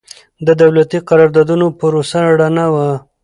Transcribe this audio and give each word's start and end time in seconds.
د 0.45 0.47
دولتي 0.61 0.97
قراردادونو 1.09 1.65
پروسه 1.79 2.19
رڼه 2.39 2.65
وي. 2.73 2.91